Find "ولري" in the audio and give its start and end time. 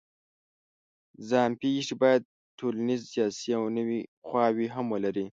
4.93-5.25